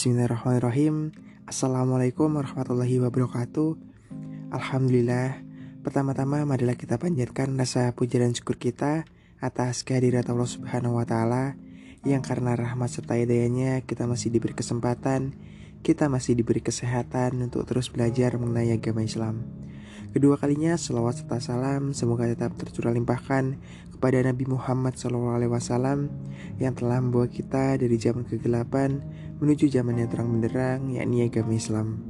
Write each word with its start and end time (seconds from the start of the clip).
Bismillahirrahmanirrahim. 0.00 1.12
Assalamualaikum 1.44 2.32
warahmatullahi 2.32 3.04
wabarakatuh. 3.04 3.76
Alhamdulillah 4.48 5.44
Pertama-tama 5.84 6.40
marilah 6.48 6.72
kita 6.72 6.96
panjatkan 6.96 7.52
rasa 7.60 7.92
puja 7.92 8.16
dan 8.16 8.32
syukur 8.32 8.56
kita 8.56 9.04
Atas 9.44 9.84
kehadirat 9.84 10.24
Allah 10.32 10.48
subhanahu 10.48 10.96
wa 10.96 11.04
ta'ala 11.04 11.52
Yang 12.08 12.32
karena 12.32 12.56
rahmat 12.56 12.88
serta 12.88 13.20
hidayahnya 13.20 13.84
Kita 13.84 14.08
masih 14.08 14.32
diberi 14.32 14.56
kesempatan 14.56 15.36
Kita 15.84 16.08
masih 16.08 16.32
diberi 16.32 16.64
kesehatan 16.64 17.36
Untuk 17.36 17.68
terus 17.68 17.92
belajar 17.92 18.40
mengenai 18.40 18.72
agama 18.72 19.04
Islam. 19.04 19.44
Kedua 20.16 20.40
kalinya 20.40 20.80
selawat 20.80 21.22
serta 21.22 21.44
salam 21.44 21.92
semoga 21.92 22.24
tetap 22.24 22.56
tercurah 22.56 22.96
limpahkan 22.96 23.60
kepada 24.00 24.32
Nabi 24.32 24.48
Muhammad 24.48 24.96
SAW 24.96 26.08
yang 26.56 26.72
telah 26.72 27.04
membawa 27.04 27.28
kita 27.28 27.76
dari 27.76 28.00
zaman 28.00 28.24
kegelapan 28.24 29.04
menuju 29.44 29.68
zaman 29.68 30.00
yang 30.00 30.08
terang 30.08 30.32
benderang 30.32 30.88
yakni 30.88 31.28
agama 31.28 31.52
Islam. 31.52 32.00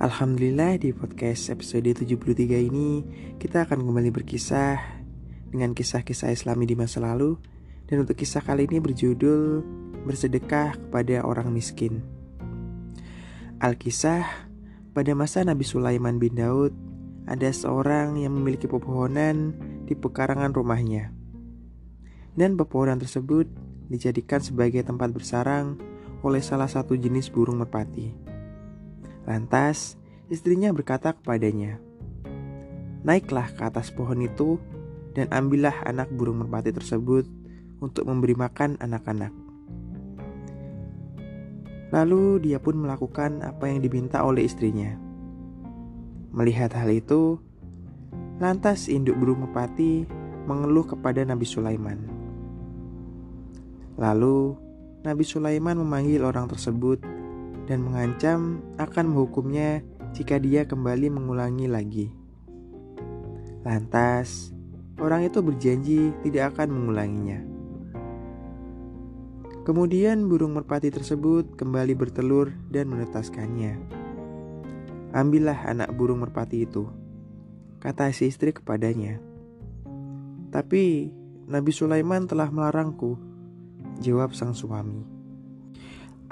Alhamdulillah 0.00 0.80
di 0.80 0.96
podcast 0.96 1.52
episode 1.52 1.84
73 1.84 2.64
ini 2.64 3.04
kita 3.36 3.68
akan 3.68 3.84
kembali 3.84 4.08
berkisah 4.08 4.80
dengan 5.52 5.76
kisah-kisah 5.76 6.32
islami 6.32 6.64
di 6.64 6.72
masa 6.72 7.04
lalu 7.04 7.36
dan 7.84 8.00
untuk 8.00 8.16
kisah 8.16 8.40
kali 8.40 8.64
ini 8.64 8.80
berjudul 8.80 9.60
bersedekah 10.08 10.80
kepada 10.80 11.28
orang 11.28 11.52
miskin. 11.52 12.00
Al-Kisah 13.60 14.48
pada 14.96 15.12
masa 15.12 15.44
Nabi 15.44 15.68
Sulaiman 15.68 16.16
bin 16.16 16.40
Daud, 16.40 16.72
ada 17.28 17.52
seorang 17.52 18.16
yang 18.16 18.32
memiliki 18.32 18.64
pepohonan 18.64 19.52
di 19.84 19.94
pekarangan 19.96 20.52
rumahnya. 20.52 21.12
Dan 22.34 22.58
pepohonan 22.58 22.98
tersebut 22.98 23.46
dijadikan 23.86 24.42
sebagai 24.42 24.82
tempat 24.82 25.12
bersarang 25.14 25.78
oleh 26.24 26.40
salah 26.40 26.66
satu 26.66 26.96
jenis 26.96 27.28
burung 27.30 27.60
merpati. 27.60 28.10
Lantas, 29.28 30.00
istrinya 30.32 30.72
berkata 30.72 31.14
kepadanya, 31.14 31.78
"Naiklah 33.04 33.52
ke 33.54 33.62
atas 33.64 33.92
pohon 33.92 34.24
itu 34.24 34.56
dan 35.12 35.30
ambillah 35.30 35.84
anak 35.84 36.10
burung 36.10 36.42
merpati 36.42 36.72
tersebut 36.72 37.28
untuk 37.78 38.08
memberi 38.08 38.34
makan 38.34 38.80
anak-anak." 38.80 39.32
Lalu 41.94 42.42
dia 42.42 42.58
pun 42.58 42.74
melakukan 42.74 43.44
apa 43.46 43.70
yang 43.70 43.78
diminta 43.78 44.26
oleh 44.26 44.42
istrinya. 44.48 44.98
Melihat 46.34 46.74
hal 46.74 46.90
itu, 46.90 47.38
lantas 48.42 48.90
induk 48.90 49.14
burung 49.14 49.46
merpati 49.46 50.06
mengeluh 50.44 50.84
kepada 50.84 51.22
Nabi 51.22 51.46
Sulaiman. 51.46 51.98
Lalu 53.94 54.58
Nabi 55.06 55.22
Sulaiman 55.22 55.78
memanggil 55.78 56.24
orang 56.26 56.50
tersebut 56.50 56.98
dan 57.70 57.84
mengancam 57.84 58.60
akan 58.80 59.14
menghukumnya 59.14 59.84
jika 60.12 60.40
dia 60.42 60.66
kembali 60.66 61.12
mengulangi 61.12 61.66
lagi. 61.70 62.06
Lantas, 63.64 64.52
orang 65.00 65.24
itu 65.24 65.40
berjanji 65.40 66.12
tidak 66.26 66.56
akan 66.56 66.68
mengulanginya. 66.74 67.40
Kemudian 69.64 70.28
burung 70.28 70.52
merpati 70.60 70.92
tersebut 70.92 71.56
kembali 71.56 71.96
bertelur 71.96 72.52
dan 72.68 72.92
menetaskannya. 72.92 73.80
Ambillah 75.16 75.56
anak 75.64 75.96
burung 75.96 76.20
merpati 76.20 76.68
itu, 76.68 76.84
kata 77.84 78.08
si 78.16 78.32
istri 78.32 78.56
kepadanya. 78.56 79.20
Tapi 80.48 81.12
Nabi 81.44 81.68
Sulaiman 81.68 82.24
telah 82.24 82.48
melarangku, 82.48 83.20
jawab 84.00 84.32
sang 84.32 84.56
suami. 84.56 85.04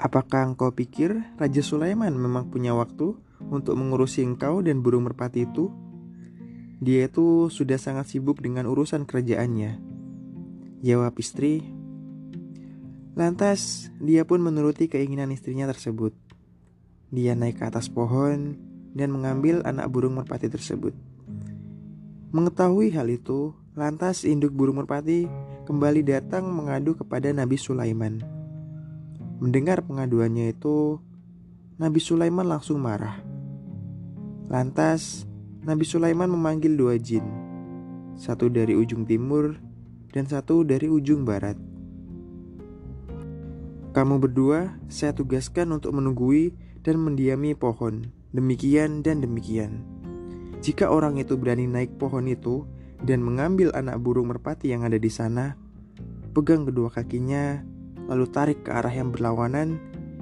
Apakah 0.01 0.49
engkau 0.49 0.73
pikir 0.73 1.13
Raja 1.37 1.61
Sulaiman 1.61 2.17
memang 2.17 2.49
punya 2.49 2.73
waktu 2.73 3.13
untuk 3.53 3.77
mengurusi 3.77 4.25
engkau 4.25 4.65
dan 4.65 4.81
burung 4.81 5.05
merpati 5.05 5.45
itu? 5.45 5.69
Dia 6.81 7.05
itu 7.05 7.53
sudah 7.53 7.77
sangat 7.77 8.09
sibuk 8.09 8.41
dengan 8.41 8.65
urusan 8.65 9.05
kerajaannya. 9.05 9.77
Jawab 10.81 11.13
istri, 11.21 11.61
Lantas, 13.13 13.93
dia 14.01 14.25
pun 14.25 14.41
menuruti 14.41 14.89
keinginan 14.89 15.29
istrinya 15.29 15.69
tersebut. 15.69 16.17
Dia 17.13 17.37
naik 17.37 17.61
ke 17.61 17.69
atas 17.69 17.85
pohon 17.85 18.57
dan 18.97 19.13
mengambil 19.13 19.61
anak 19.69 19.85
burung 19.93 20.17
merpati 20.17 20.49
tersebut. 20.49 21.12
Mengetahui 22.33 22.89
hal 22.97 23.13
itu, 23.13 23.53
lantas 23.77 24.25
induk 24.25 24.57
burung 24.57 24.81
merpati 24.81 25.29
kembali 25.69 26.01
datang 26.01 26.49
mengadu 26.49 26.97
kepada 26.97 27.29
Nabi 27.29 27.61
Sulaiman. 27.61 28.25
Mendengar 29.37 29.85
pengaduannya 29.85 30.49
itu, 30.49 30.97
Nabi 31.77 32.01
Sulaiman 32.01 32.49
langsung 32.49 32.81
marah. 32.81 33.21
Lantas, 34.49 35.29
Nabi 35.61 35.85
Sulaiman 35.85 36.25
memanggil 36.25 36.73
dua 36.73 36.97
jin, 36.97 37.21
satu 38.17 38.49
dari 38.49 38.73
ujung 38.73 39.05
timur 39.05 39.53
dan 40.09 40.25
satu 40.25 40.65
dari 40.65 40.89
ujung 40.89 41.29
barat. 41.29 41.61
Kamu 43.93 44.17
berdua 44.17 44.73
saya 44.89 45.13
tugaskan 45.13 45.69
untuk 45.69 45.93
menunggui 45.93 46.57
dan 46.81 46.97
mendiami 46.97 47.53
pohon, 47.53 48.09
demikian 48.33 49.05
dan 49.05 49.21
demikian. 49.21 49.85
Jika 50.63 50.87
orang 50.87 51.19
itu 51.19 51.35
berani 51.35 51.67
naik 51.67 51.99
pohon 51.99 52.23
itu 52.23 52.63
dan 53.03 53.19
mengambil 53.19 53.75
anak 53.75 53.99
burung 53.99 54.31
merpati 54.31 54.71
yang 54.71 54.87
ada 54.87 54.95
di 54.95 55.11
sana, 55.11 55.59
pegang 56.31 56.63
kedua 56.63 56.87
kakinya, 56.87 57.59
lalu 58.07 58.31
tarik 58.31 58.63
ke 58.63 58.71
arah 58.71 58.95
yang 58.95 59.11
berlawanan 59.11 59.75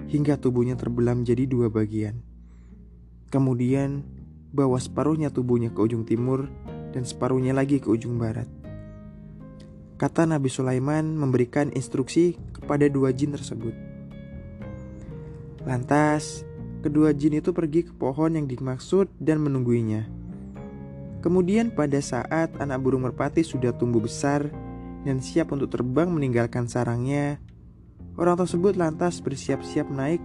hingga 0.10 0.42
tubuhnya 0.42 0.74
terbelah 0.74 1.14
menjadi 1.14 1.46
dua 1.46 1.70
bagian. 1.70 2.26
Kemudian, 3.30 4.02
bawa 4.50 4.82
separuhnya 4.82 5.30
tubuhnya 5.30 5.70
ke 5.70 5.78
ujung 5.78 6.10
timur 6.10 6.50
dan 6.90 7.06
separuhnya 7.06 7.54
lagi 7.54 7.78
ke 7.78 7.86
ujung 7.86 8.18
barat. 8.18 8.50
Kata 10.02 10.26
Nabi 10.26 10.50
Sulaiman 10.50 11.22
memberikan 11.22 11.70
instruksi 11.70 12.34
kepada 12.50 12.90
dua 12.90 13.14
jin 13.14 13.38
tersebut. 13.38 13.78
Lantas, 15.70 16.42
kedua 16.82 17.14
jin 17.14 17.38
itu 17.38 17.54
pergi 17.54 17.86
ke 17.86 17.94
pohon 17.94 18.34
yang 18.34 18.50
dimaksud 18.50 19.14
dan 19.22 19.38
menungguinya. 19.46 20.21
Kemudian 21.22 21.70
pada 21.70 22.02
saat 22.02 22.50
anak 22.58 22.82
burung 22.82 23.06
merpati 23.06 23.46
sudah 23.46 23.70
tumbuh 23.78 24.02
besar 24.02 24.50
dan 25.06 25.22
siap 25.22 25.54
untuk 25.54 25.70
terbang 25.70 26.10
meninggalkan 26.10 26.66
sarangnya, 26.66 27.38
orang 28.18 28.42
tersebut 28.42 28.74
lantas 28.74 29.22
bersiap-siap 29.22 29.86
naik 29.94 30.22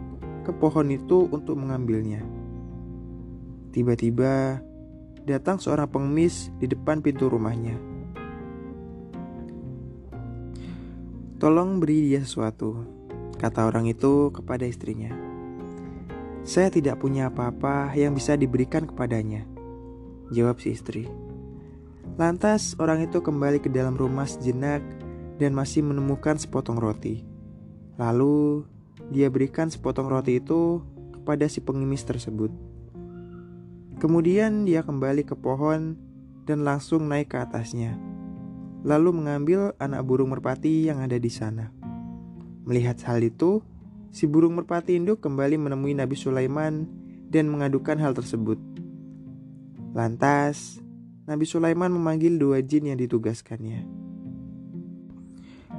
ke 0.48 0.56
pohon 0.56 0.88
itu 0.88 1.28
untuk 1.28 1.60
mengambilnya. 1.60 2.24
Tiba-tiba 3.76 4.64
datang 5.28 5.60
seorang 5.60 5.90
pengemis 5.90 6.48
di 6.56 6.64
depan 6.64 7.04
pintu 7.04 7.28
rumahnya. 7.28 7.76
Tolong 11.36 11.76
beri 11.76 12.08
dia 12.08 12.24
sesuatu, 12.24 12.80
kata 13.36 13.68
orang 13.68 13.84
itu 13.84 14.32
kepada 14.32 14.64
istrinya. 14.64 15.12
Saya 16.40 16.72
tidak 16.72 17.04
punya 17.04 17.28
apa-apa 17.28 17.92
yang 17.92 18.16
bisa 18.16 18.32
diberikan 18.38 18.88
kepadanya, 18.88 19.44
jawab 20.32 20.58
si 20.62 20.74
istri. 20.74 21.06
Lantas 22.16 22.74
orang 22.80 23.04
itu 23.04 23.20
kembali 23.20 23.60
ke 23.60 23.68
dalam 23.68 23.94
rumah 23.94 24.24
sejenak 24.24 24.80
dan 25.36 25.52
masih 25.52 25.84
menemukan 25.84 26.40
sepotong 26.40 26.80
roti. 26.80 27.22
Lalu 28.00 28.64
dia 29.12 29.28
berikan 29.28 29.68
sepotong 29.68 30.08
roti 30.08 30.40
itu 30.40 30.80
kepada 31.12 31.44
si 31.46 31.60
pengemis 31.60 32.06
tersebut. 32.06 32.48
Kemudian 34.00 34.64
dia 34.64 34.84
kembali 34.84 35.24
ke 35.24 35.36
pohon 35.36 35.96
dan 36.48 36.64
langsung 36.64 37.08
naik 37.08 37.32
ke 37.32 37.40
atasnya 37.40 37.96
lalu 38.86 39.10
mengambil 39.18 39.74
anak 39.82 40.06
burung 40.06 40.30
merpati 40.30 40.86
yang 40.86 41.02
ada 41.02 41.18
di 41.18 41.26
sana. 41.26 41.74
Melihat 42.62 43.02
hal 43.02 43.18
itu, 43.26 43.58
si 44.14 44.30
burung 44.30 44.54
merpati 44.54 44.94
induk 44.94 45.18
kembali 45.18 45.58
menemui 45.58 45.98
Nabi 45.98 46.14
Sulaiman 46.14 46.86
dan 47.26 47.50
mengadukan 47.50 47.98
hal 47.98 48.14
tersebut. 48.14 48.58
Lantas, 49.96 50.76
Nabi 51.24 51.48
Sulaiman 51.48 51.88
memanggil 51.88 52.36
dua 52.36 52.60
jin 52.60 52.92
yang 52.92 53.00
ditugaskannya. 53.00 53.88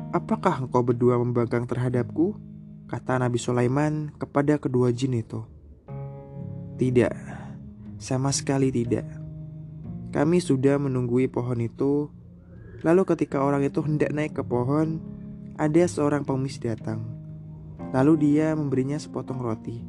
Apakah 0.10 0.66
engkau 0.66 0.82
berdua 0.82 1.22
membangkang 1.22 1.70
terhadapku? 1.70 2.34
Kata 2.90 3.22
Nabi 3.22 3.38
Sulaiman 3.38 4.10
kepada 4.18 4.58
kedua 4.58 4.90
jin 4.90 5.22
itu. 5.22 5.46
Tidak, 6.82 7.14
sama 8.02 8.34
sekali 8.34 8.74
tidak. 8.74 9.06
Kami 10.10 10.42
sudah 10.42 10.82
menunggui 10.82 11.30
pohon 11.30 11.62
itu 11.62 12.10
Lalu 12.86 13.10
ketika 13.10 13.42
orang 13.42 13.66
itu 13.66 13.82
hendak 13.82 14.14
naik 14.14 14.38
ke 14.38 14.44
pohon, 14.46 15.02
ada 15.58 15.84
seorang 15.90 16.22
pengemis 16.22 16.62
datang. 16.62 17.02
Lalu 17.90 18.14
dia 18.22 18.54
memberinya 18.54 19.02
sepotong 19.02 19.42
roti. 19.42 19.82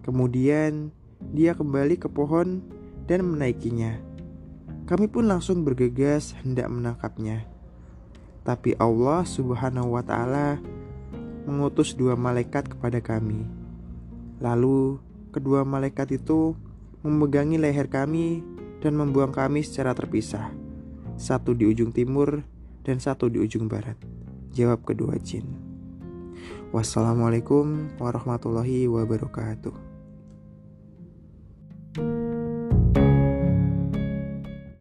Kemudian 0.00 0.88
dia 1.36 1.52
kembali 1.52 2.00
ke 2.00 2.08
pohon 2.08 2.64
dan 3.04 3.24
menaikinya. 3.24 4.00
Kami 4.84 5.08
pun 5.08 5.28
langsung 5.28 5.64
bergegas 5.64 6.36
hendak 6.44 6.68
menangkapnya. 6.68 7.48
Tapi 8.44 8.76
Allah 8.76 9.24
Subhanahu 9.24 9.96
wa 9.96 10.04
taala 10.04 10.60
mengutus 11.48 11.96
dua 11.96 12.16
malaikat 12.16 12.68
kepada 12.68 13.00
kami. 13.00 13.48
Lalu, 14.40 15.00
kedua 15.32 15.64
malaikat 15.64 16.20
itu 16.20 16.52
memegangi 17.00 17.56
leher 17.56 17.88
kami 17.88 18.44
dan 18.84 19.00
membuang 19.00 19.32
kami 19.32 19.64
secara 19.64 19.96
terpisah, 19.96 20.52
satu 21.16 21.56
di 21.56 21.64
ujung 21.64 21.92
timur 21.92 22.44
dan 22.84 23.00
satu 23.00 23.32
di 23.32 23.40
ujung 23.40 23.64
barat. 23.64 23.96
Jawab 24.52 24.84
kedua 24.84 25.16
jin. 25.16 25.48
Wassalamualaikum 26.74 27.96
warahmatullahi 27.96 28.84
wabarakatuh. 28.90 29.93